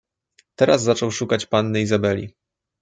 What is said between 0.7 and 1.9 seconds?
zaczął szukać panny